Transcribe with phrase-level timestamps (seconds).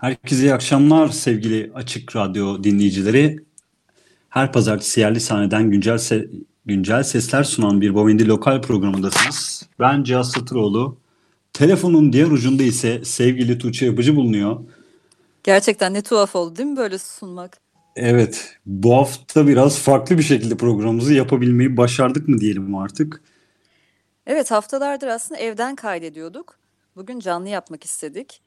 [0.00, 3.36] Herkese iyi akşamlar sevgili Açık Radyo dinleyicileri.
[4.28, 6.28] Her pazartesi yerli sahneden güncel se
[6.66, 9.68] güncel sesler sunan bir Bovendi lokal programındasınız.
[9.78, 10.98] Ben Cihaz Satıroğlu.
[11.52, 14.60] Telefonun diğer ucunda ise sevgili Tuğçe Yapıcı bulunuyor.
[15.44, 17.58] Gerçekten ne tuhaf oldu değil mi böyle sunmak?
[17.96, 23.22] Evet, bu hafta biraz farklı bir şekilde programımızı yapabilmeyi başardık mı diyelim artık.
[24.26, 26.58] Evet haftalardır aslında evden kaydediyorduk.
[26.96, 28.42] Bugün canlı yapmak istedik.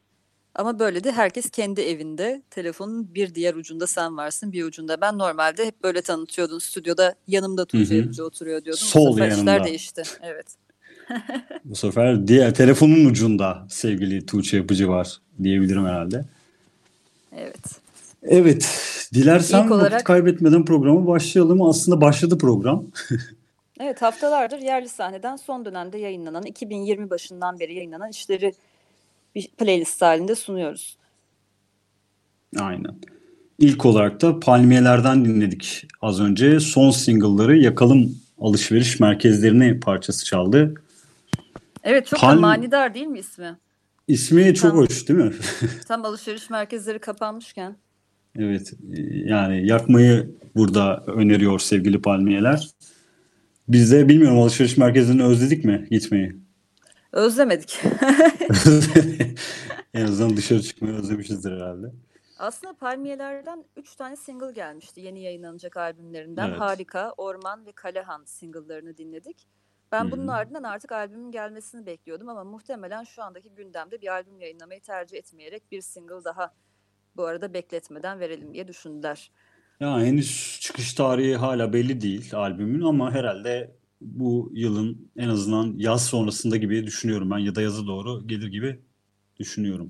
[0.56, 2.42] Ama böyle de herkes kendi evinde.
[2.50, 5.18] Telefonun bir diğer ucunda sen varsın, bir ucunda ben.
[5.18, 8.82] Normalde hep böyle tanıtıyordun stüdyoda yanımda Tuğçe Yapıcı oturuyor diyordun.
[8.82, 9.52] Sol Bu sefer yanımda.
[9.52, 10.04] işler değişti.
[10.22, 10.46] Evet.
[11.66, 16.26] Bu sefer diğer telefonun ucunda sevgili Tuğçe Yapıcı var diyebilirim herhalde.
[17.38, 17.58] Evet.
[18.24, 18.70] Evet,
[19.14, 21.62] dilersen İlk olarak- vakit kaybetmeden programa başlayalım.
[21.62, 22.86] Aslında başladı program.
[23.80, 28.54] Evet haftalardır yerli sahneden son dönemde yayınlanan 2020 başından beri yayınlanan işleri
[29.36, 30.98] bir playlist halinde sunuyoruz.
[32.60, 32.96] Aynen.
[33.60, 36.60] İlk olarak da Palmiyeler'den dinledik az önce.
[36.60, 40.74] Son single'ları Yakalım alışveriş merkezlerine parçası çaldı.
[41.84, 43.58] Evet çok Palm- da manidar değil mi ismi?
[44.08, 44.86] İsmi çok Tamam.
[44.86, 45.32] hoş değil mi?
[45.88, 47.76] Tam alışveriş merkezleri kapanmışken.
[48.40, 48.74] evet.
[48.94, 52.70] e, Yani yakmayı burada öneriyor sevgili Palmiyeler.
[53.68, 56.36] Biz de bilmiyorum alışveriş merkezlerini özledik mi gitmeyi?
[57.14, 57.80] Özlemedik.
[59.94, 61.88] en azından dışarı çıkmayı özlemişizdir herhalde.
[62.40, 66.50] Aslında Palmiyeler'den 3 tane single gelmişti yeni yayınlanacak albümlerinden.
[66.50, 66.60] Evet.
[66.60, 69.48] Harika, Orman ve Kalehan single'larını dinledik.
[69.92, 70.32] Ben bunun hı.
[70.32, 75.72] ardından artık albümün gelmesini bekliyordum ama muhtemelen şu andaki gündemde bir albüm yayınlamayı tercih etmeyerek
[75.72, 76.54] bir single daha
[77.16, 79.32] bu arada bekletmeden verelim diye düşündüler.
[79.80, 86.06] Ya henüz çıkış tarihi hala belli değil albümün ama herhalde bu yılın en azından yaz
[86.06, 88.80] sonrasında gibi düşünüyorum ben ya da yaza doğru gelir gibi
[89.40, 89.90] düşünüyorum.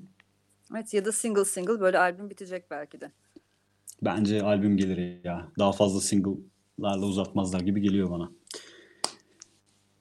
[0.71, 3.11] Evet ya da single single böyle albüm bitecek belki de.
[4.01, 5.47] Bence albüm gelir ya.
[5.59, 8.31] Daha fazla single'larla uzatmazlar gibi geliyor bana.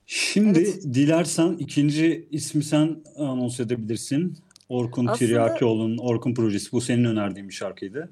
[0.06, 0.82] Şimdi Evet.
[0.84, 4.38] dilersen ikinci ismi sen anons edebilirsin.
[4.68, 6.72] Orkun Aslında- Tiryakioğlu'nun Orkun projesi.
[6.72, 8.10] Bu senin önerdiğin bir şarkıydı.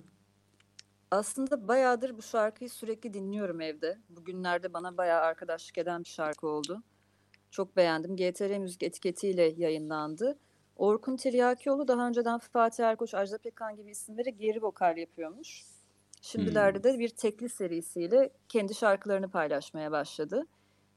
[1.10, 3.98] Aslında bayağıdır bu şarkıyı sürekli dinliyorum evde.
[4.08, 6.82] Bugünlerde bana bayağı arkadaşlık eden bir şarkı oldu.
[7.50, 8.16] Çok beğendim.
[8.16, 10.38] GTR Müzik etiketiyle yayınlandı.
[10.76, 15.64] Orkun Tiryakioğlu daha önceden Fatih Erkoç, Ajda Pekkan gibi isimlere geri vokal yapıyormuş.
[16.22, 20.46] Şimdilerde de bir tekli serisiyle kendi şarkılarını paylaşmaya başladı.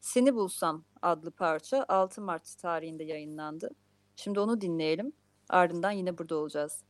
[0.01, 3.69] Seni Bulsam adlı parça 6 Mart tarihinde yayınlandı.
[4.15, 5.13] Şimdi onu dinleyelim.
[5.49, 6.83] Ardından yine burada olacağız.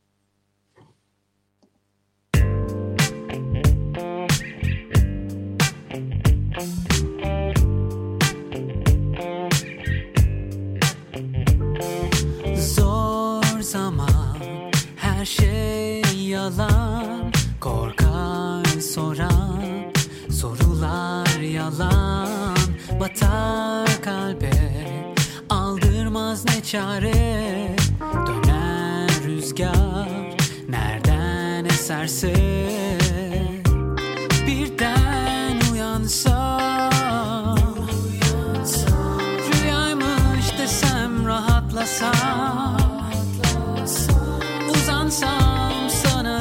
[16.44, 19.92] Yalan Korkar soran
[20.30, 22.56] sorular yalan
[23.00, 24.52] Batar kalbe.
[25.50, 27.76] Aldırmaz ne çare
[28.26, 30.36] Döner rüzgar.
[30.68, 32.34] Nereden eserse
[34.46, 37.58] Birden uyansam
[39.52, 42.76] Rüyaymış desem rahatlasam
[44.70, 45.73] Uzansam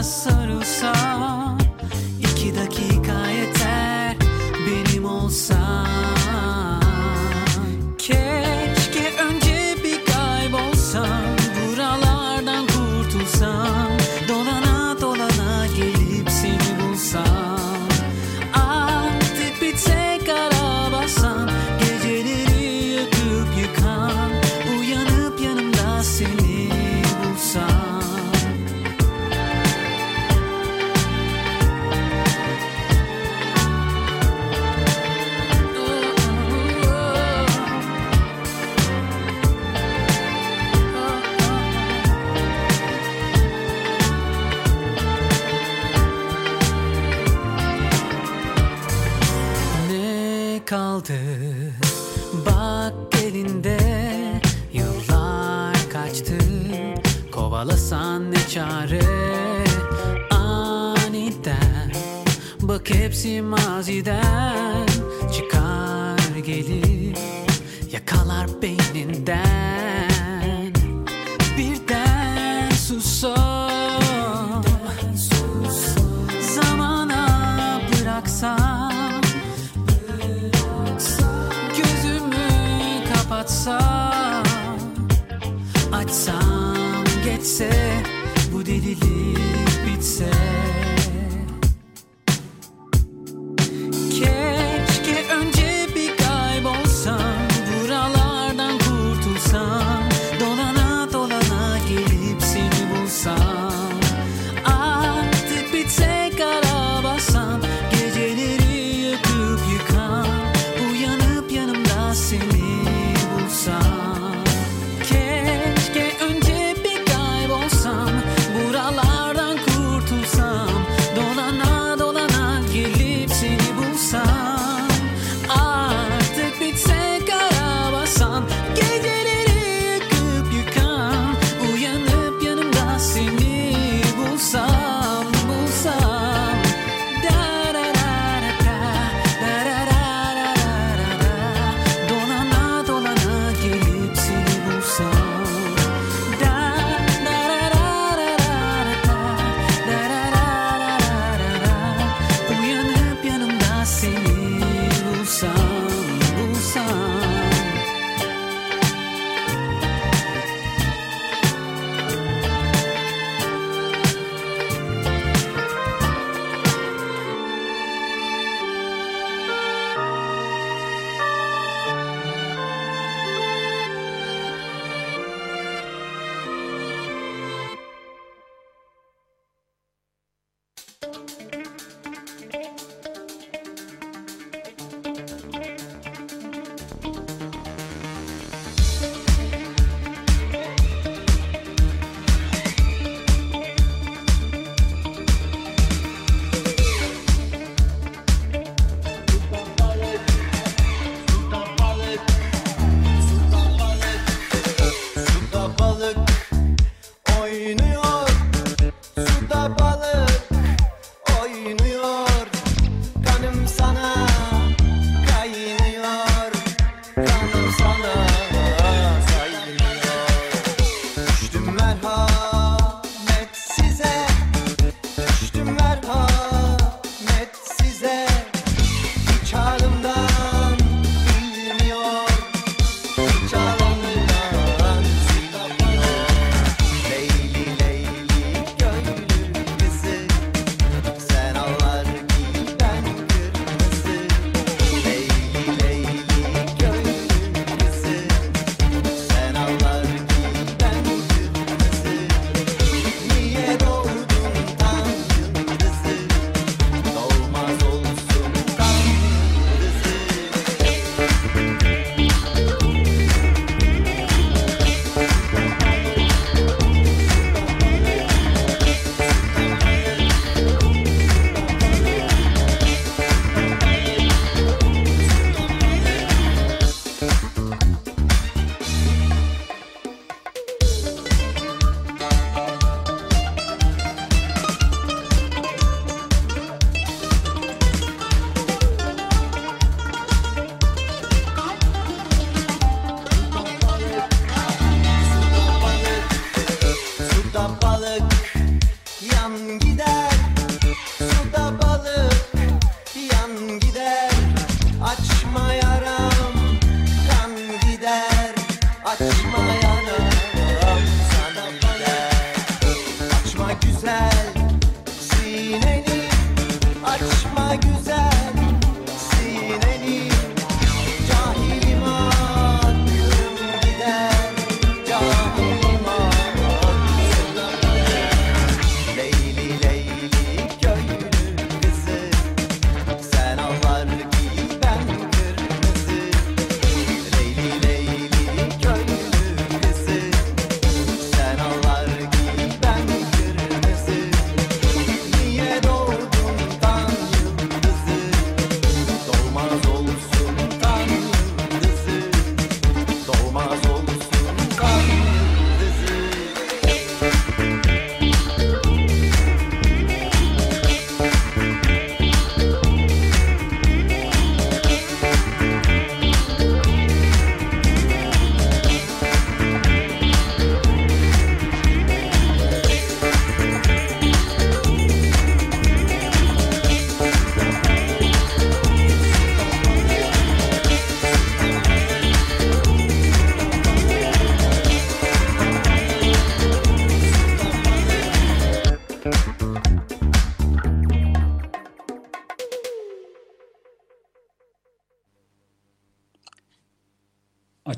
[0.04, 1.43] sana sarılsam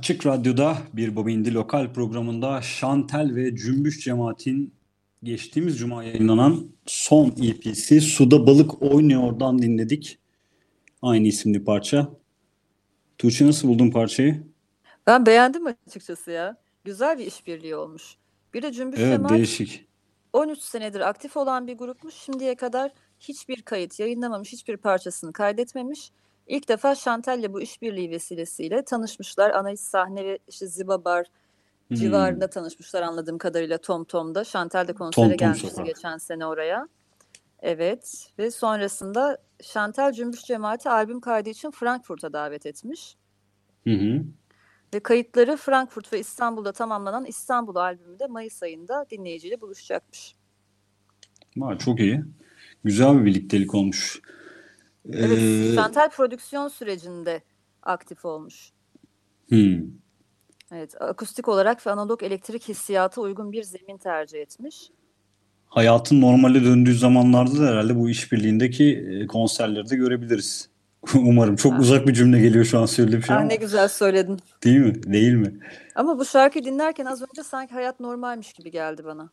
[0.05, 4.73] Açık Radyo'da bir Bobindi Lokal programında Şantel ve Cümbüş Cemaat'in
[5.23, 10.19] geçtiğimiz cuma yayınlanan son EP'si Suda Balık Oynuyor'dan dinledik.
[11.01, 12.09] Aynı isimli parça.
[13.17, 14.43] Tuğçe nasıl buldun parçayı?
[15.07, 16.57] Ben beğendim açıkçası ya.
[16.83, 18.15] Güzel bir işbirliği olmuş.
[18.53, 19.87] Bir de Cümbüş Evet Cemaat değişik.
[20.33, 22.13] 13 senedir aktif olan bir grupmuş.
[22.15, 26.11] Şimdiye kadar hiçbir kayıt yayınlamamış, hiçbir parçasını kaydetmemiş.
[26.47, 29.51] İlk defa Şantel'le bu işbirliği vesilesiyle tanışmışlar.
[29.51, 31.25] Anais sahne ve işte Ziba Bar
[31.87, 31.97] Hmm.
[31.97, 34.43] civarında tanışmışlar anladığım kadarıyla Tom Tom'da.
[34.43, 35.85] Şantel de konsere Tom Tom gelmişti Sokak.
[35.85, 36.87] geçen sene oraya.
[37.59, 43.15] Evet ve sonrasında Şantel Cümbüş Cemaati albüm kaydı için Frankfurt'a davet etmiş.
[43.83, 44.23] Hı hı.
[44.93, 50.35] Ve kayıtları Frankfurt ve İstanbul'da tamamlanan İstanbul albümü de Mayıs ayında dinleyiciyle buluşacakmış.
[51.57, 52.23] Vay, çok iyi.
[52.83, 54.21] Güzel bir birliktelik olmuş.
[55.13, 57.41] Evet, Ee, Şantel prodüksiyon sürecinde
[57.83, 58.69] aktif olmuş.
[59.49, 59.79] hmm.
[60.71, 64.89] Evet, akustik olarak ve analog elektrik hissiyatı uygun bir zemin tercih etmiş.
[65.65, 70.69] Hayatın normale döndüğü zamanlarda da herhalde bu işbirliğindeki e, konserleri de görebiliriz.
[71.15, 71.55] Umarım.
[71.55, 71.79] Çok Ah.
[71.79, 74.39] uzak bir cümle geliyor şu an söylediğim şey Ah ama ne güzel söyledin.
[74.63, 75.03] değil mi?
[75.03, 75.59] Değil mi?
[75.95, 79.29] Ama bu şarkıyı dinlerken az önce sanki hayat normalmiş gibi geldi bana.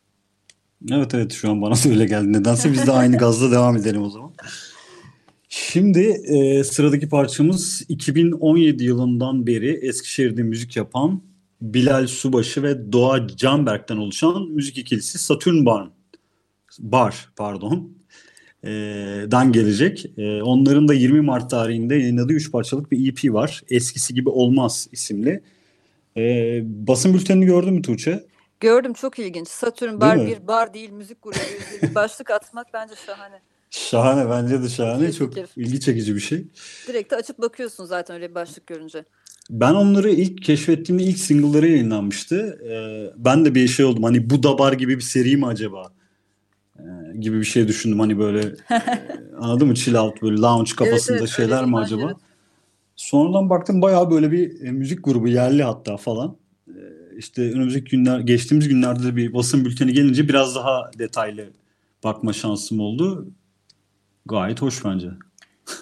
[0.91, 2.33] Evet evet şu an bana da öyle geldi.
[2.33, 4.33] Nedense biz de aynı gazla devam edelim o zaman.
[5.55, 11.21] Şimdi e, sıradaki parçamız 2017 yılından beri Eskişehir'de müzik yapan
[11.61, 15.87] Bilal Subaşı ve Doğa Canberk'ten oluşan müzik ikilisi Saturn Barn.
[16.79, 17.97] Bar pardon.
[18.63, 18.69] E,
[19.31, 20.05] dan gelecek.
[20.17, 23.63] E, onların da 20 Mart tarihinde yayınladığı 3 parçalık bir EP var.
[23.69, 25.43] Eskisi gibi olmaz isimli.
[26.17, 26.23] E,
[26.65, 28.23] basın bültenini gördün mü Tuğçe?
[28.59, 29.47] Gördüm çok ilginç.
[29.47, 31.37] Satürn bar bir bar değil müzik grubu
[31.95, 33.41] başlık atmak bence şahane.
[33.73, 35.11] Şahane bence de şahane.
[35.11, 35.49] Çok fikir.
[35.55, 36.47] ilgi çekici bir şey.
[36.87, 39.05] Direkt de açıp bakıyorsun zaten öyle bir başlık görünce.
[39.49, 42.59] Ben onları ilk keşfettiğimde ilk single'ları yayınlanmıştı.
[42.69, 44.03] Ee, ben de bir şey oldum.
[44.03, 45.91] Hani bu da bar gibi bir seri mi acaba?
[46.79, 46.83] Ee,
[47.19, 47.99] gibi bir şey düşündüm.
[47.99, 48.75] Hani böyle e,
[49.39, 49.75] anladın mı?
[49.75, 52.03] Chill out böyle lounge kafasında evet, şeyler öyle mi acaba?
[52.05, 52.17] evet.
[52.95, 56.37] Sonradan baktım bayağı böyle bir e, müzik grubu yerli hatta falan.
[56.67, 56.71] Ee,
[57.17, 61.49] işte önümüzdeki günler geçtiğimiz günlerde de bir basın bülteni gelince biraz daha detaylı
[62.03, 63.27] bakma şansım oldu.
[64.25, 65.09] Gayet hoş bence.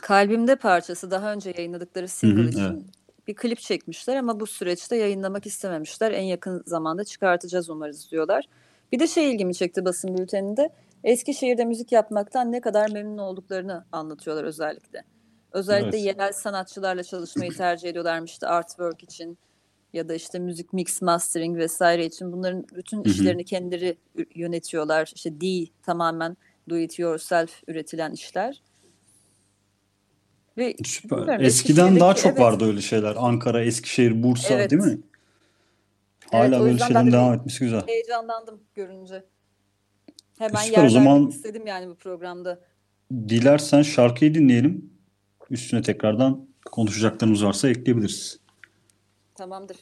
[0.02, 2.82] Kalbimde parçası daha önce yayınladıkları single için evet.
[3.28, 6.12] bir klip çekmişler ama bu süreçte yayınlamak istememişler.
[6.12, 8.46] En yakın zamanda çıkartacağız umarız diyorlar.
[8.92, 10.70] Bir de şey ilgimi çekti basın bülteninde.
[11.04, 15.04] Eskişehir'de müzik yapmaktan ne kadar memnun olduklarını anlatıyorlar özellikle.
[15.52, 16.06] Özellikle Evet.
[16.06, 19.38] yerel sanatçılarla çalışmayı tercih ediyorlarmış işte artwork için
[19.94, 23.98] ya da işte müzik mix mastering vesaire için bunların bütün işlerini kendileri
[24.36, 25.12] yönetiyorlar.
[25.16, 26.38] İşte D tamamen
[26.72, 28.62] do it yourself üretilen işler.
[30.58, 31.40] Ve Süper.
[31.40, 32.40] Eskiden daha çok evet.
[32.40, 33.16] vardı öyle şeyler.
[33.18, 34.72] Ankara, Eskişehir, Bursa Evet.
[34.72, 35.00] değil mi?
[36.32, 37.88] Hala Evet, o böyle şeylerin devam etmesi güzel.
[37.88, 39.24] heyecanlandım görünce.
[40.38, 42.60] Hemen Süper, o yer zaman- vermek istedim yani bu programda.
[43.12, 44.92] Dilersen şarkıyı dinleyelim.
[45.50, 48.40] Üstüne tekrardan konuşacaklarımız varsa ekleyebiliriz.
[49.36, 49.78] Tamamdır.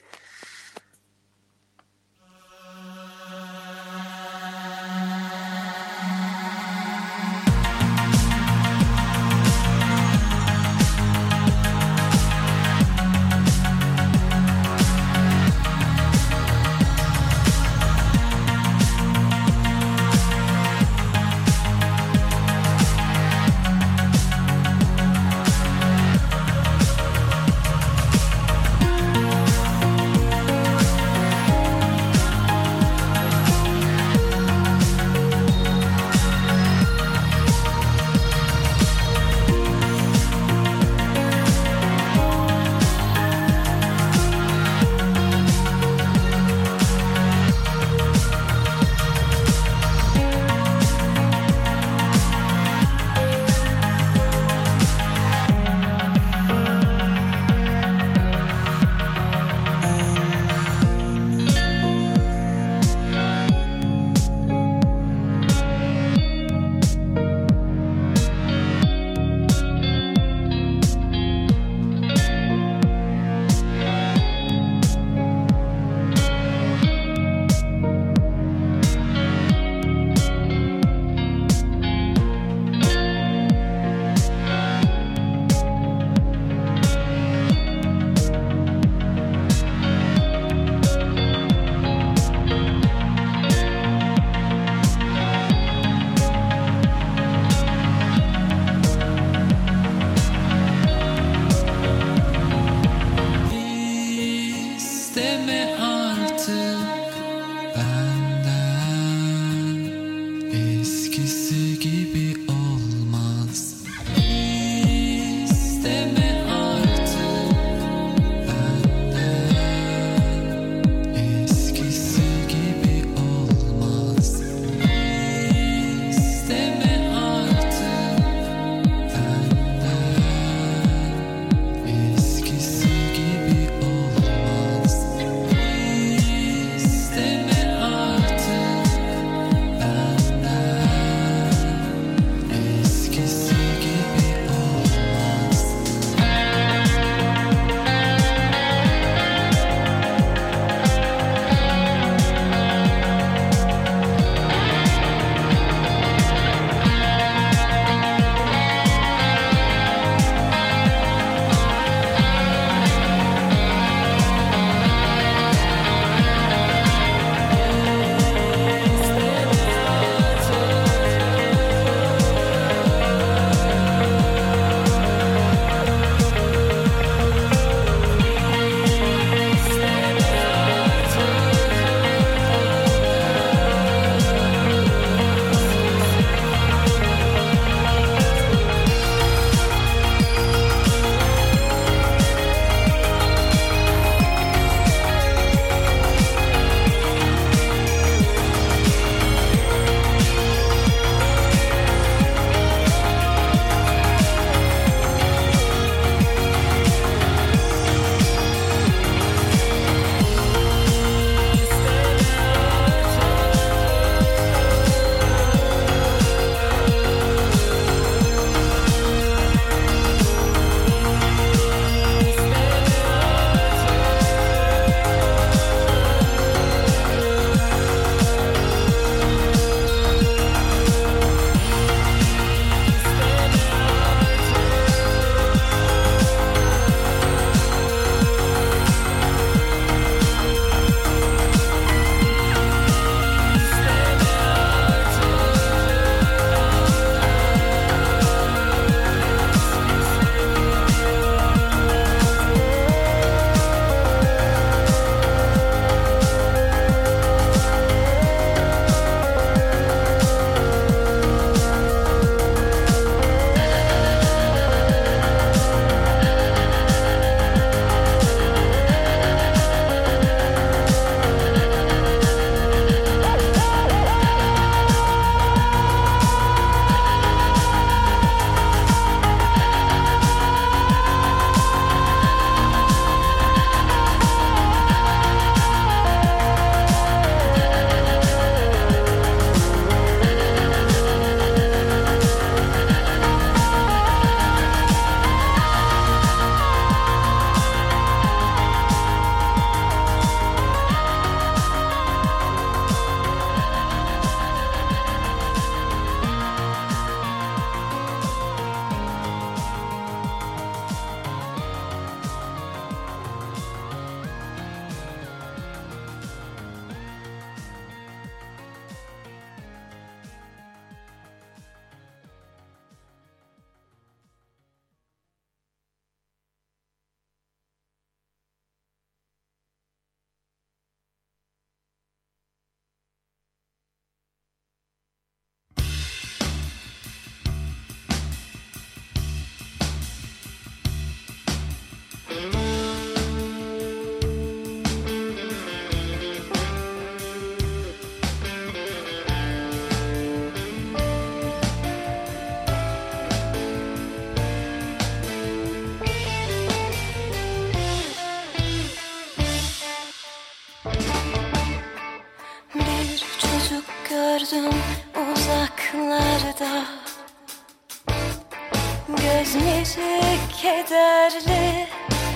[371.40, 371.88] Kederli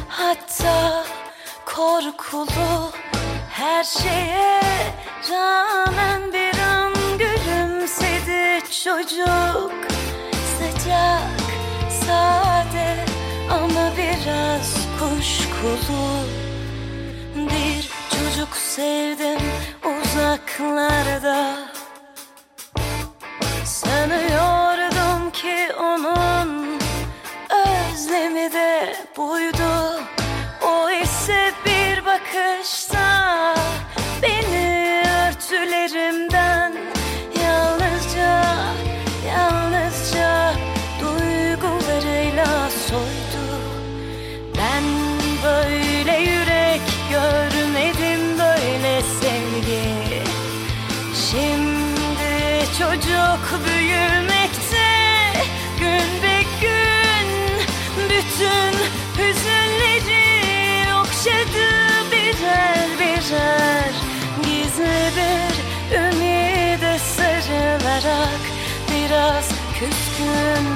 [0.07, 1.05] hatta
[1.65, 2.91] korkulu
[3.49, 4.61] Her şeye
[5.31, 9.73] rağmen bir an gülümsedi çocuk.
[10.57, 11.41] Sıcak,
[12.05, 13.05] sade
[13.51, 16.03] ama biraz kuşkulu.
[17.35, 19.39] Bir çocuk sevdim
[19.83, 21.72] uzaklarda
[69.83, 70.72] biraz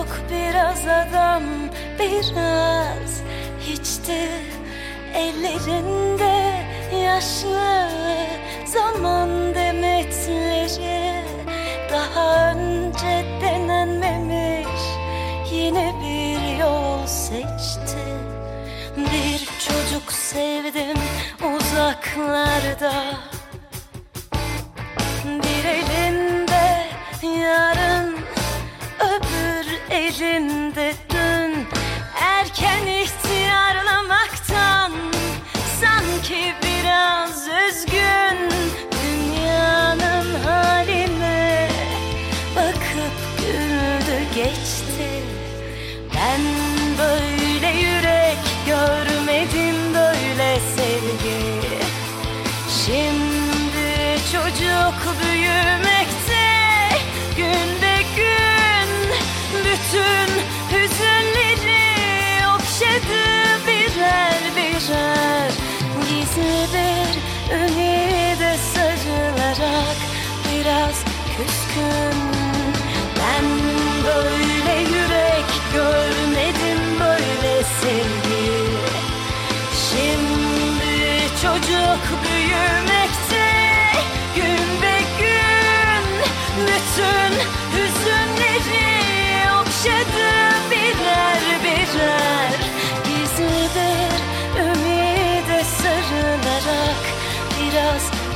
[0.00, 1.42] çocuk biraz adam
[1.98, 3.22] biraz
[3.60, 4.28] hiçti.
[5.14, 6.52] Ellerinde
[6.96, 7.88] yaşlı
[8.66, 11.24] zaman demetleri.
[11.92, 14.82] Daha önce denenmemiş
[15.52, 18.06] yine bir yol seçti.
[18.96, 20.98] Bir çocuk sevdim
[21.56, 22.92] uzaklarda
[30.10, 30.94] gecinde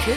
[0.06, 0.16] Bir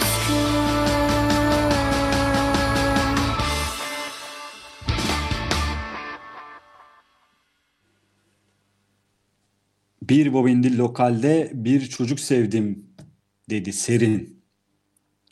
[10.34, 12.86] bobindi lokalde bir çocuk sevdim
[13.50, 14.44] dedi Serin.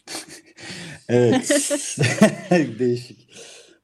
[1.10, 1.70] evet.
[2.80, 3.30] Değişik.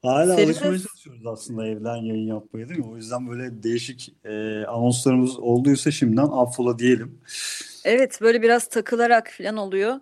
[0.02, 2.86] Hala Serin alışmaya çalışıyoruz aslında evden yayın yapmaya değil mi?
[2.86, 7.22] O yüzden böyle değişik e, anonslarımız olduysa şimdiden affola diyelim.
[7.86, 10.00] Evet böyle biraz takılarak falan oluyor.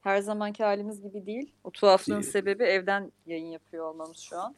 [0.00, 1.52] Her zamanki halimiz gibi değil.
[1.64, 4.54] O tuhaflığın sebebi evden yayın yapıyor olmamız şu an.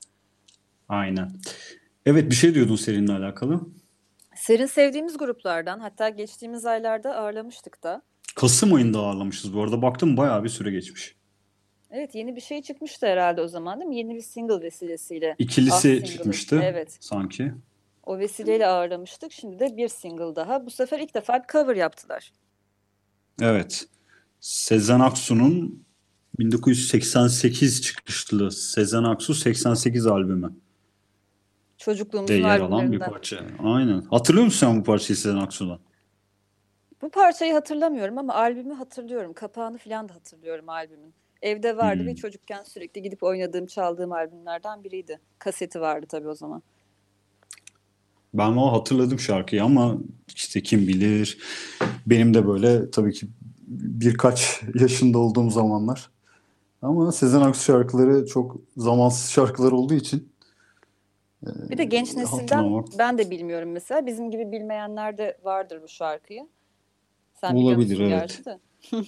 [0.88, 1.30] Aynen.
[2.06, 3.60] Evet bir şey diyordun Serin'le alakalı.
[4.34, 8.02] Serin sevdiğimiz gruplardan hatta geçtiğimiz aylarda ağırlamıştık da.
[8.36, 9.82] Kasım ayında ağırlamışız bu arada.
[9.82, 11.16] Baktım bayağı bir süre geçmiş.
[11.90, 13.96] Evet yeni bir şey çıkmıştı herhalde o zaman değil mi?
[13.96, 15.34] Yeni bir single vesilesiyle.
[15.38, 16.96] İkilisi Ah çıkmıştı Evet.
[17.00, 17.52] sanki.
[18.04, 19.32] O vesileyle ağırlamıştık.
[19.32, 20.66] Şimdi de bir single daha.
[20.66, 22.32] Bu sefer ilk defa bir cover yaptılar.
[23.42, 23.86] Evet.
[24.42, 25.84] Sezen Aksu'nun
[26.38, 30.52] 1988 çıkışlı Sezen Aksu 88 albümü
[31.78, 33.44] Çocukluğumuzun yer alan bir parça.
[33.62, 34.00] Aynen.
[34.00, 35.78] Hatırlıyor musun sen bu parçayı Sezen Aksu'dan?
[37.02, 39.32] Bu parçayı hatırlamıyorum ama albümü hatırlıyorum.
[39.32, 41.14] Kapağını falan da hatırlıyorum albümün.
[41.42, 42.06] Evde vardı Hmm.
[42.06, 45.20] ve çocukken sürekli gidip oynadığım, çaldığım albümlerden biriydi.
[45.38, 46.62] Kaseti vardı tabii o zaman.
[48.34, 49.98] Ben o hatırladım şarkıyı ama
[50.34, 51.38] işte kim bilir.
[52.06, 53.26] Benim de böyle tabii ki
[53.80, 56.10] birkaç yaşında olduğum zamanlar.
[56.82, 60.32] Ama Sezen Aksu şarkıları çok zamansız şarkılar olduğu için
[61.42, 64.06] Bir de genç nesilden ben de bilmiyorum mesela.
[64.06, 66.48] Bizim gibi bilmeyenler de vardır bu şarkıyı.
[67.40, 68.42] Sen Olabilir, evet.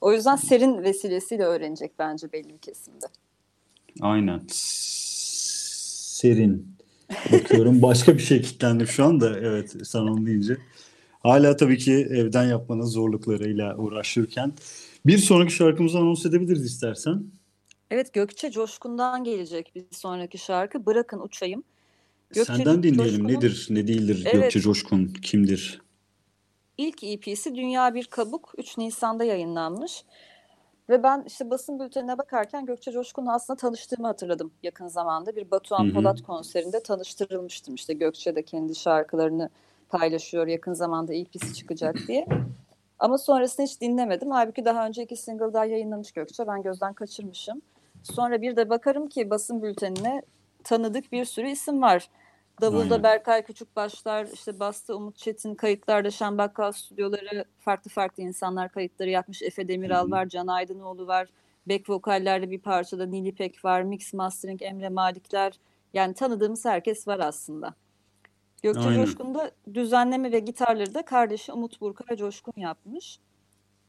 [0.00, 3.06] O yüzden serin vesilesiyle öğrenecek bence belli bir kesimde.
[4.00, 4.40] Aynen.
[6.16, 6.76] Serin.
[7.32, 9.38] Bakıyorum başka bir şey kilitlendim şu anda.
[9.38, 10.56] Evet sen onu deyince.
[11.26, 14.52] Hala tabii ki evden yapmanın zorluklarıyla uğraşırken.
[15.06, 17.24] Bir sonraki şarkımızı anons edebiliriz istersen.
[17.90, 20.86] Evet Gökçe Coşkun'dan gelecek bir sonraki şarkı.
[20.86, 21.62] Bırakın Uçayım.
[22.30, 23.04] Gökçe Senden dinleyelim.
[23.04, 24.42] Coşkun'un Nedir, ne değildir Evet.
[24.42, 25.06] Gökçe Coşkun?
[25.22, 25.80] Kimdir?
[26.78, 30.04] ilk EP'si Dünya Bir Kabuk 3 Nisan'da yayınlanmış.
[30.88, 35.36] Ve ben işte basın bültenine bakarken Gökçe Coşkun'la aslında tanıştığımı hatırladım yakın zamanda.
[35.36, 35.92] Bir Batuhan hı.
[35.92, 37.74] Polat konserinde tanıştırılmıştım.
[37.74, 39.50] İşte Gökçe de kendi şarkılarını
[39.88, 42.26] paylaşıyor yakın zamanda EP'si çıkacak diye.
[42.98, 44.30] Ama sonrasını hiç dinlemedim.
[44.30, 46.46] Halbuki daha önce iki single daha yayınlamış Gökçe.
[46.46, 47.62] Ben gözden kaçırmışım.
[48.02, 50.22] Sonra bir de bakarım ki basın bültenine
[50.64, 52.08] tanıdık bir sürü isim var.
[52.60, 53.02] Davulda Aynen.
[53.02, 59.42] Berkay Küçükbaşlar, işte Basta Umut Çetin, kayıtlarda Şen Bakkal stüdyoları, farklı farklı insanlar kayıtları yapmış.
[59.42, 61.28] Efe Demiral var, Can Aydınoğlu var.
[61.68, 65.52] Back vokallerde bir parçada Nilipek var, mix mastering Emre Malikler.
[65.94, 67.74] Yani tanıdığımız herkes var aslında.
[68.66, 69.04] Gökçe Aynen.
[69.04, 73.18] Coşkun da düzenleme ve gitarları da kardeşi Umut Burkay Coşkun yapmış.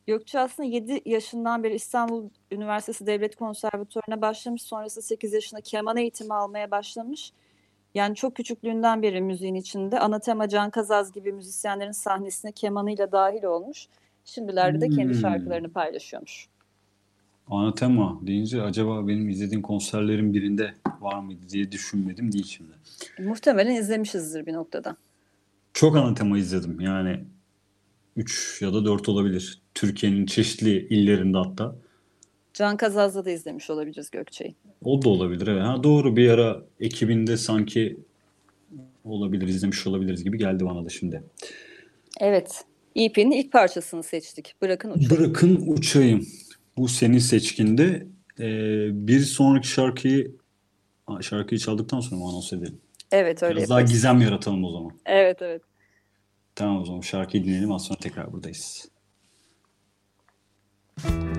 [0.07, 4.61] Gökçe aslında 7 yaşından beri İstanbul Üniversitesi Devlet Konservatuvarı'na başlamış.
[4.61, 7.31] Sonrasında 8 yaşında keman eğitimi almaya başlamış.
[7.95, 9.99] Yani çok küçüklüğünden beri müziğin içinde.
[9.99, 13.87] Anatema Can Kazaz gibi müzisyenlerin sahnesine kemanıyla dahil olmuş.
[14.25, 15.21] Şimdilerde de kendi Hmm.
[15.21, 16.47] şarkılarını paylaşıyormuş.
[17.49, 22.71] Anatema deyince acaba benim izlediğim konserlerin birinde var mıydı diye düşünmedim değil şimdi.
[23.19, 24.97] Muhtemelen izlemişizdir bir noktada.
[25.73, 26.79] Çok Anatema izledim.
[26.81, 27.19] Yani
[28.15, 29.61] 3 ya da 4 olabilir.
[29.73, 31.75] Türkiye'nin çeşitli illerinde hatta.
[32.53, 34.55] Can Kazaz'da da izlemiş olabiliriz Gökçe'yi.
[34.83, 35.47] O da olabilir.
[35.47, 35.63] Evet.
[35.63, 37.97] Ha, doğru bir ara ekibinde sanki
[39.03, 41.23] olabilir, izlemiş olabiliriz gibi geldi bana da şimdi.
[42.19, 42.65] Evet.
[42.95, 44.55] EP'nin ilk parçasını seçtik.
[44.61, 45.09] Bırakın uçayım.
[45.09, 46.27] Bırakın uçayım.
[46.77, 48.07] Bu senin seçkinde.
[48.39, 50.35] Ee, bir sonraki şarkıyı
[51.21, 52.81] şarkıyı çaldıktan sonra mı anons edelim?
[53.11, 53.93] Evet öyle Biraz daha yaparız.
[53.93, 54.91] gizem yaratalım o zaman.
[55.05, 55.61] Evet evet.
[56.55, 58.89] Tamam o zaman şarkıyı dinleyelim az sonra tekrar buradayız.
[61.05, 61.36] Aklımı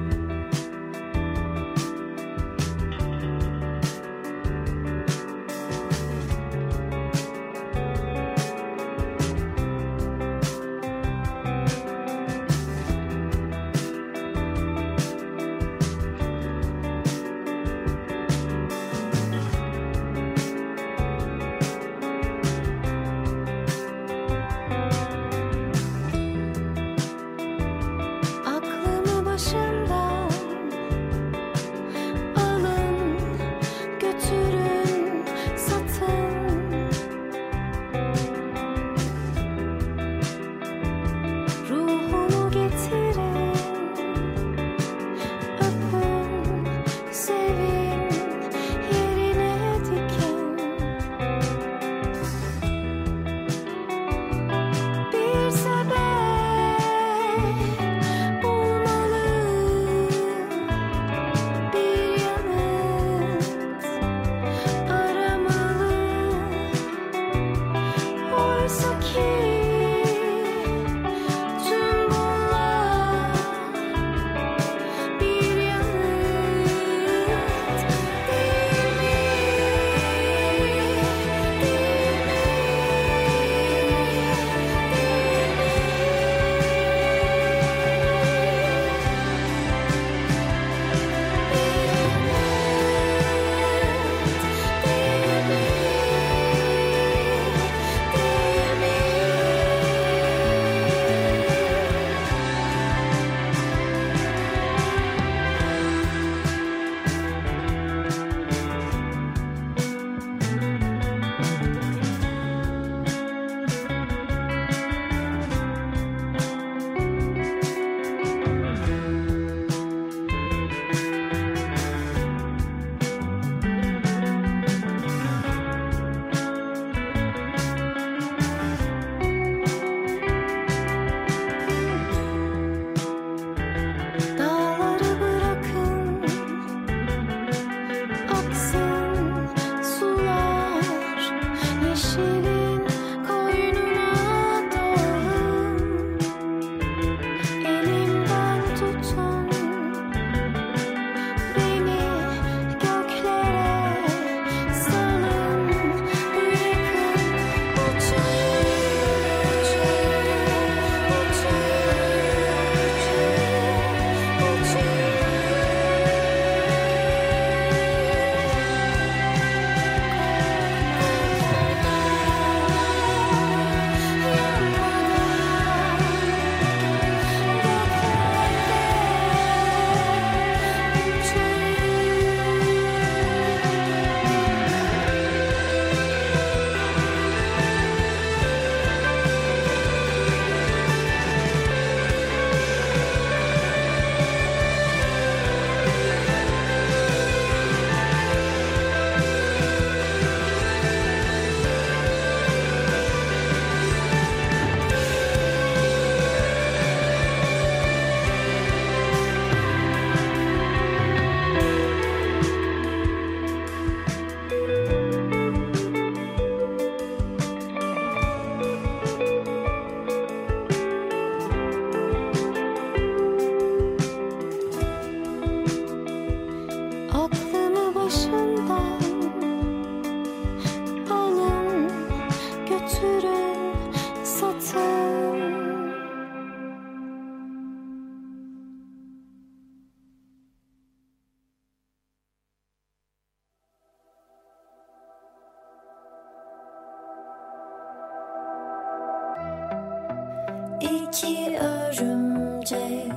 [250.80, 253.12] İki örümcek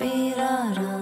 [0.00, 0.93] bir arada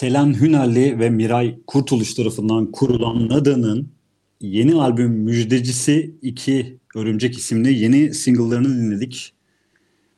[0.00, 3.92] Selen Hünalli ve Miray Kurtuluş tarafından kurulan Nada'nın
[4.40, 9.32] yeni albüm Müjdecisi 2 Örümcek isimli yeni single'larını dinledik.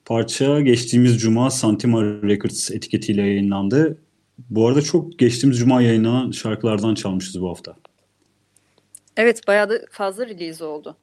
[0.05, 3.99] Parça geçtiğimiz cuma Santima Records etiketiyle yayınlandı.
[4.51, 7.77] Bu arada çok geçtiğimiz cuma yayınlanan şarkılardan çalmışız bu hafta.
[9.17, 10.97] Evet bayağı da fazla release oldu.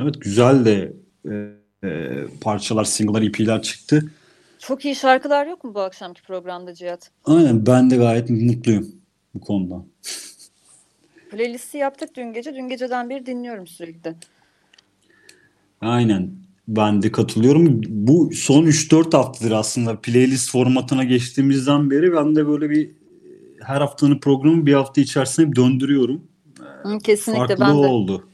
[0.00, 0.92] Evet güzel de
[1.30, 1.52] e,
[1.88, 4.10] e, parçalar, single'lar, EP'ler çıktı.
[4.58, 7.10] Çok iyi şarkılar yok mu bu akşamki programda Cihat?
[7.24, 8.88] Aynen ben de gayet mutluyum
[9.34, 9.84] bu konuda.
[11.30, 12.54] Playlisti yaptık dün gece.
[12.54, 14.14] Dün geceden beri dinliyorum sürekli.
[15.80, 16.30] Aynen.
[16.68, 17.80] Ben de katılıyorum.
[17.88, 22.90] Bu son 3-4 haftadır aslında playlist formatına geçtiğimizden beri ben de böyle bir
[23.62, 26.22] her haftanın programı bir hafta içerisinde bir döndürüyorum.
[27.04, 27.86] Kesinlikle Farklı ben de.
[27.86, 28.27] oldu.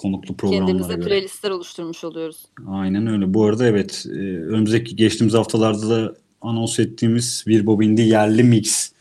[0.00, 1.06] Konuklu programlara Kendimize göre.
[1.06, 2.46] playlistler oluşturmuş oluyoruz.
[2.68, 3.34] Aynen öyle.
[3.34, 8.92] Bu arada evet e, önümüzdeki geçtiğimiz haftalarda da anons ettiğimiz bir Bobindi yerli mix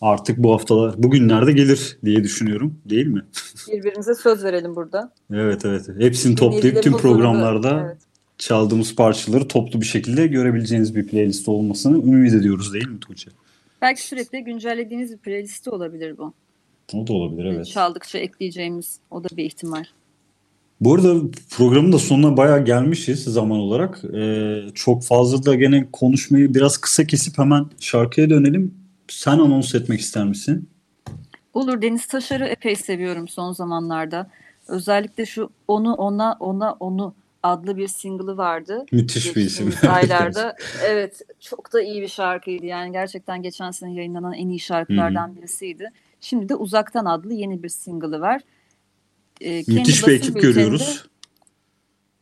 [0.00, 2.78] artık bu haftalar bugünlerde gelir diye düşünüyorum.
[2.84, 3.22] Değil mi?
[3.72, 5.12] Birbirimize söz verelim burada.
[5.32, 5.88] Evet evet.
[5.98, 7.82] Hepsini toplayıp tüm programlarda.
[7.86, 7.96] Evet.
[8.38, 13.30] çaldığımız parçaları toplu bir şekilde görebileceğiniz bir playlist olmasını ümit ediyoruz değil mi Tuğçe?
[13.82, 16.32] Belki sürekli güncellediğiniz bir playlisti olabilir bu.
[16.94, 17.66] O da olabilir evet.
[17.66, 19.84] Çaldıkça ekleyeceğimiz o da bir ihtimal.
[20.80, 21.14] Bu arada
[21.50, 24.04] programın da sonuna bayağı gelmişiz zaman olarak.
[24.04, 28.74] Ee, çok fazla da gene konuşmayı biraz kısa kesip hemen şarkıya dönelim.
[29.08, 30.68] Sen anons etmek ister misin?
[31.54, 34.30] Olur Deniz Taşar'ı epey seviyorum son zamanlarda.
[34.68, 38.86] Özellikle şu Onu Ona Ona Onu adlı bir single'ı vardı.
[38.92, 39.74] Müthiş bir isim.
[39.88, 40.56] Aylarda.
[40.84, 42.66] evet çok da iyi bir şarkıydı.
[42.66, 45.90] Yani gerçekten geçen sene yayınlanan en iyi şarkılardan birisiydi.
[46.20, 48.40] Şimdi de Uzaktan adlı yeni bir single'ı var.
[49.40, 51.06] Kendi Müthiş bir ekip görüyoruz.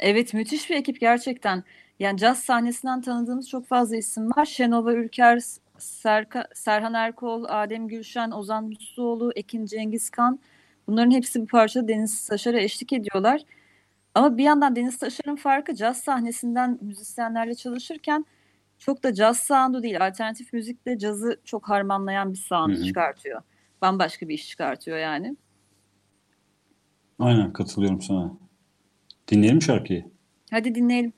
[0.00, 1.64] Evet müthiş bir ekip gerçekten.
[1.98, 4.44] Yani caz sahnesinden tanıdığımız çok fazla isim var.
[4.44, 5.40] Şenova Ülker,
[5.78, 10.40] Serka, Serhan Erkol, Adem Gülşen, Ozan Musluoğlu, Ekin Cengizkan.
[10.86, 13.40] Bunların hepsi bu parçada Deniz Taşar'a eşlik ediyorlar.
[14.14, 18.26] Ama bir yandan Deniz Taşar'ın farkı caz sahnesinden müzisyenlerle çalışırken
[18.78, 23.42] çok da caz sound'u değil, alternatif müzikle cazı çok harmanlayan bir sound çıkartıyor.
[23.82, 25.36] Bambaşka bir iş çıkartıyor yani.
[27.18, 28.32] Aynen katılıyorum sana.
[29.28, 30.04] Dinleyelim şarkıyı.
[30.50, 31.12] Hadi dinleyelim.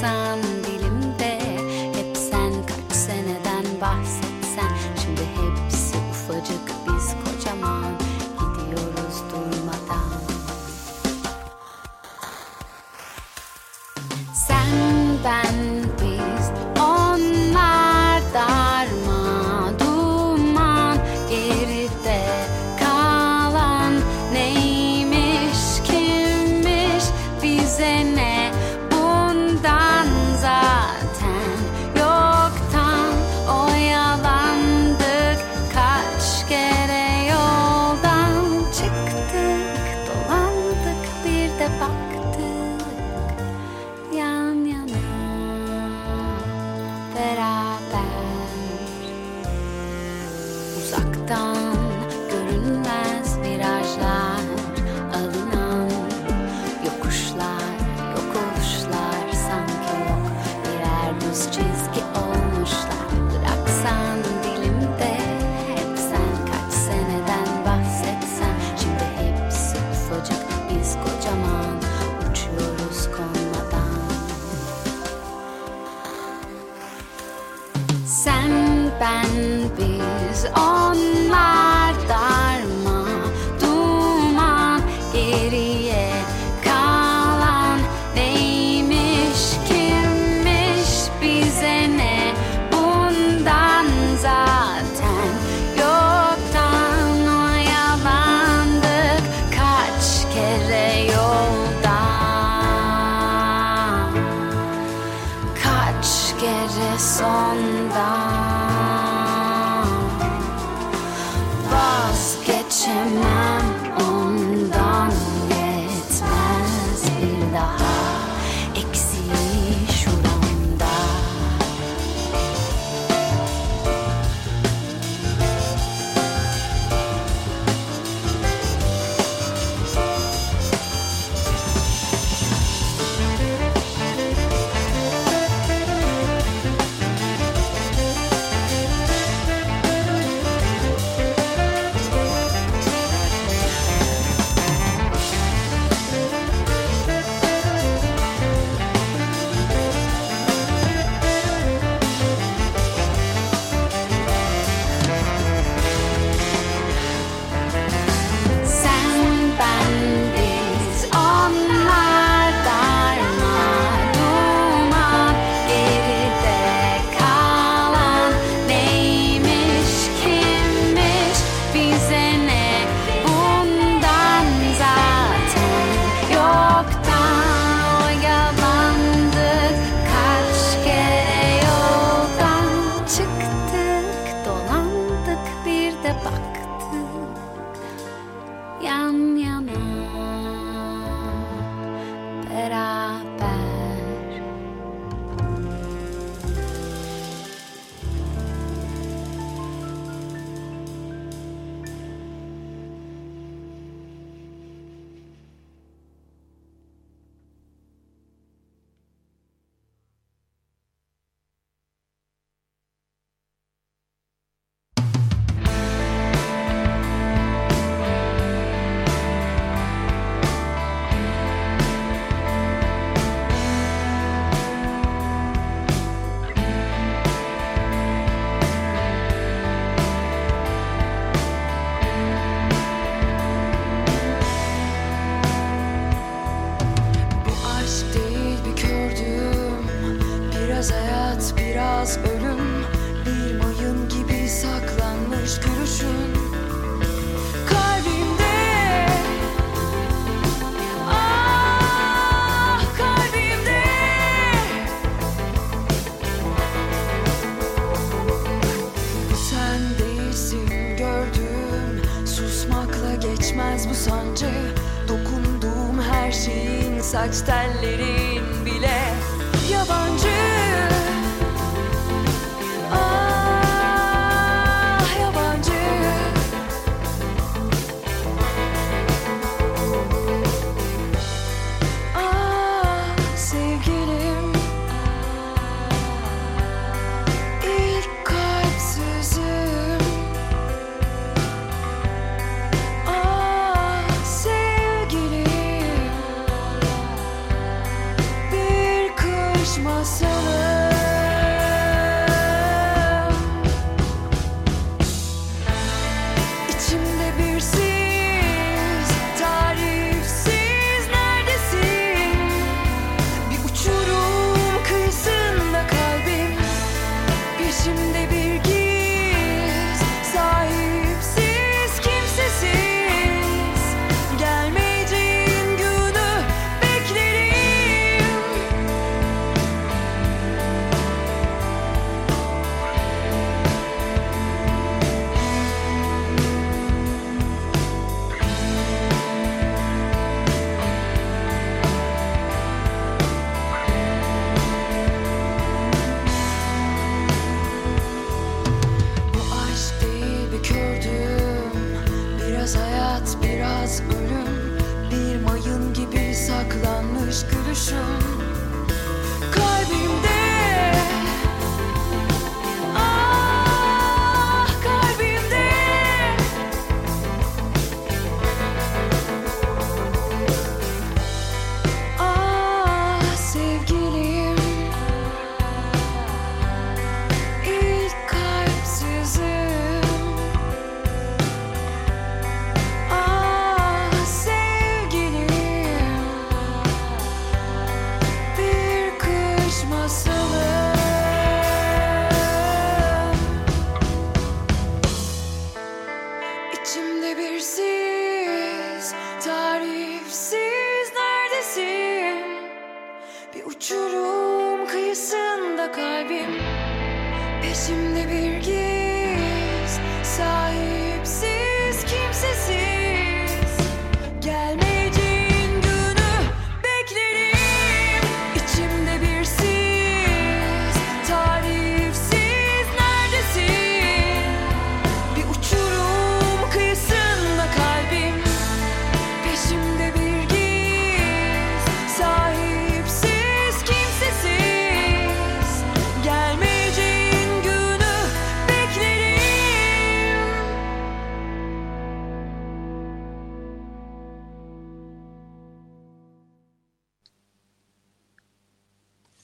[0.00, 0.49] sun.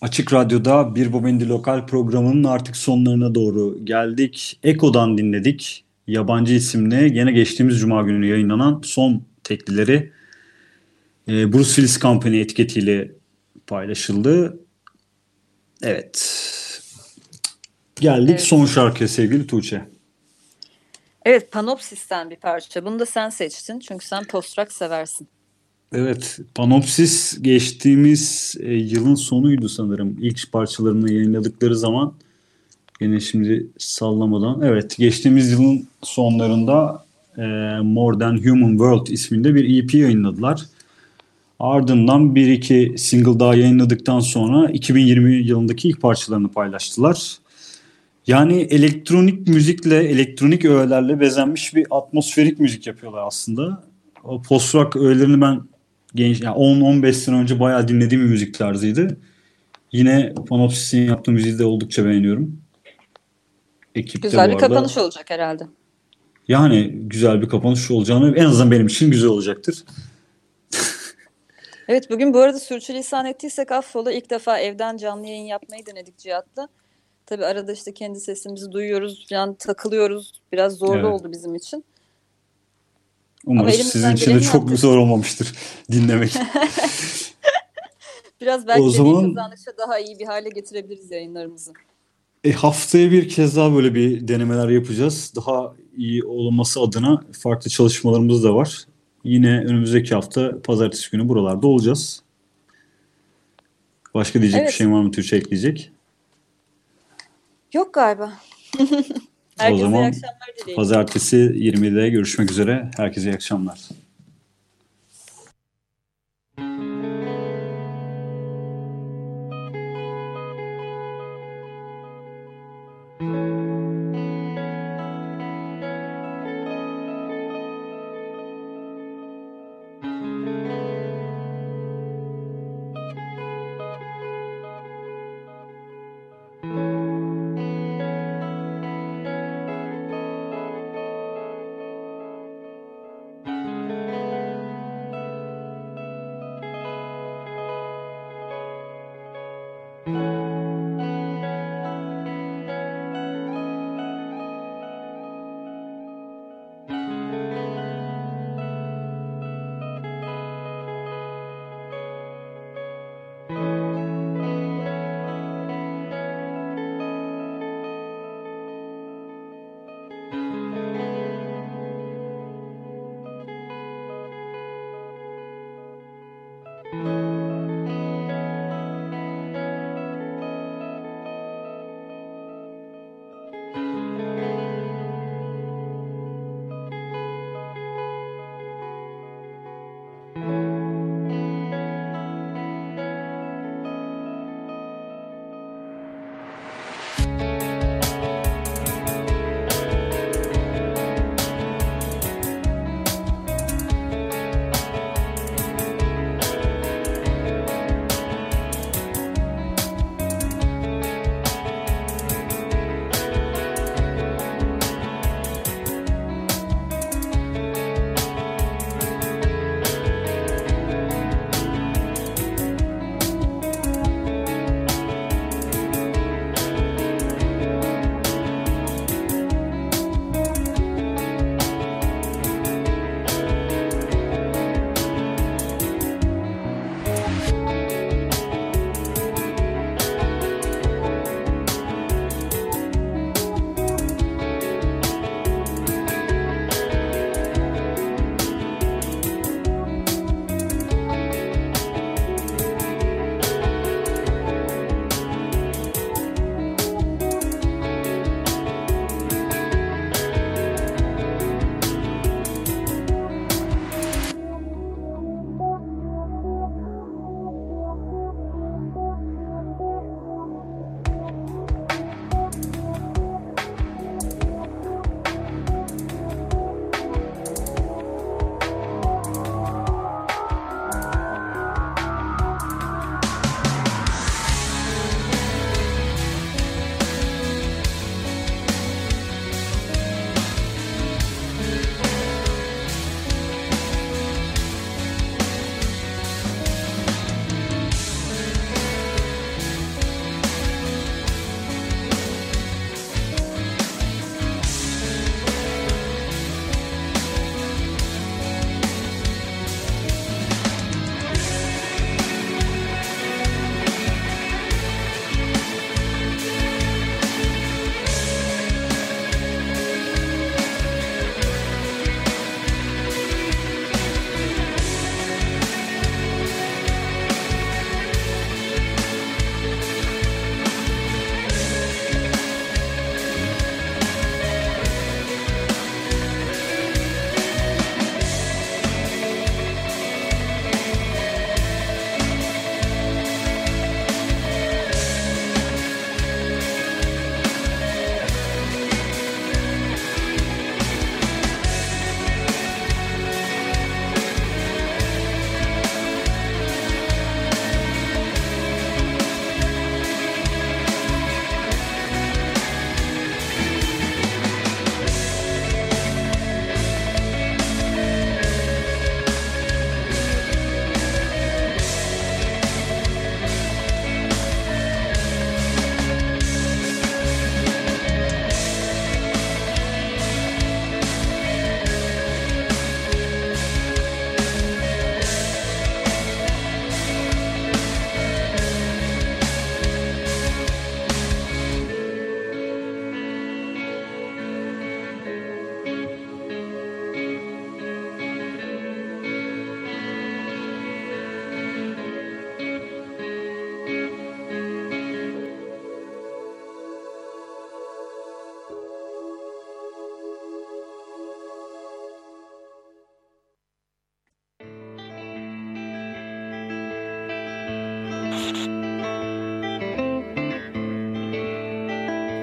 [0.07, 4.59] Açık Radyo'da Bir Bobendi Lokal programının artık sonlarına doğru geldik.
[4.63, 5.85] Eko'dan dinledik.
[6.07, 10.13] Yabancı isimli gene geçtiğimiz Cuma günü yayınlanan son teklileri
[11.29, 13.13] e, Bruce Willis Company etiketiyle
[13.67, 14.61] paylaşıldı.
[15.83, 16.43] Evet.
[18.01, 18.43] Geldik Evet.
[18.43, 19.89] son şarkıya sevgili Tuğçe.
[21.25, 22.85] Evet Panopsis'ten bir parça.
[22.85, 25.29] Bunu da sen seçtin çünkü sen post-rock seversin.
[25.93, 30.17] Evet, Panopsis geçtiğimiz e, yılın sonuydu sanırım.
[30.21, 32.13] İlk parçalarını yayınladıkları zaman.
[33.01, 34.63] Yine şimdi sallamadan.
[34.63, 37.05] Evet, geçtiğimiz yılın sonlarında
[37.39, 37.43] e,
[37.83, 40.61] More Than Human World isminde bir EP yayınladılar.
[41.61, 47.37] Ardından bir iki single daha yayınladıktan sonra 2020 yılındaki ilk parçalarını paylaştılar.
[48.27, 53.85] Yani elektronik müzikle, elektronik öğelerle bezenmiş bir atmosferik müzik yapıyorlar aslında.
[54.25, 55.61] O post rock öğelerini ben
[56.17, 59.17] genç yani 10-15 sene önce bayağı dinlediğim bir müzik tarzıydı.
[59.93, 62.63] Yine Panopsis'in yaptığı müziği de oldukça beğeniyorum.
[63.95, 65.67] Ekip Güzel bir kapanış olacak herhalde.
[66.49, 69.85] Yani güzel bir kapanış olacağını en azından benim için güzel olacaktır.
[71.89, 76.69] Evet bugün bu arada sürçülisan ettiysek affola ilk defa evden canlı yayın yapmayı denedik Cihat'la.
[77.27, 80.43] Tabii arada işte kendi sesimizi duyuyoruz falan takılıyoruz.
[80.53, 81.05] Biraz zorlu Evet.
[81.05, 81.85] oldu bizim için.
[83.47, 84.79] Elimizden sizin için de çok yaptık.
[84.79, 85.53] zor olmamıştır
[85.93, 86.33] dinlemek.
[88.41, 91.73] Biraz belki O zaman- kazanışa daha iyi bir hale getirebiliriz yayınlarımızı.
[92.45, 95.33] E, haftaya bir kez daha böyle bir denemeler yapacağız.
[95.37, 98.85] Daha iyi olması adına farklı çalışmalarımız da var.
[99.25, 102.23] Yine önümüzdeki hafta pazartesi günü buralarda olacağız.
[104.15, 104.69] Başka diyecek Evet.
[104.71, 105.91] bir şey var mı Tuğçe ekleyecek?
[107.75, 108.33] Yok galiba.
[109.65, 110.77] Herkese zaman iyi akşamlar dileyim.
[110.77, 112.91] Pazartesi 20'de görüşmek üzere.
[112.97, 113.79] Herkese iyi akşamlar.